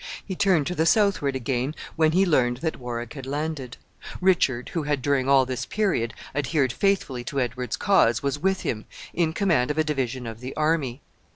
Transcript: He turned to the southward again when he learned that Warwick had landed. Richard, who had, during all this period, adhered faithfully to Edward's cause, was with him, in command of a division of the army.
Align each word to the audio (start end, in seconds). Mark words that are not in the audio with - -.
He 0.25 0.35
turned 0.35 0.65
to 0.65 0.73
the 0.73 0.87
southward 0.87 1.35
again 1.35 1.75
when 1.95 2.13
he 2.13 2.25
learned 2.25 2.57
that 2.57 2.79
Warwick 2.79 3.13
had 3.13 3.27
landed. 3.27 3.77
Richard, 4.19 4.69
who 4.69 4.81
had, 4.81 4.99
during 5.03 5.29
all 5.29 5.45
this 5.45 5.67
period, 5.67 6.15
adhered 6.33 6.73
faithfully 6.73 7.23
to 7.25 7.39
Edward's 7.39 7.77
cause, 7.77 8.23
was 8.23 8.39
with 8.39 8.61
him, 8.61 8.85
in 9.13 9.31
command 9.31 9.69
of 9.69 9.77
a 9.77 9.83
division 9.83 10.25
of 10.25 10.39
the 10.39 10.55
army. 10.55 11.01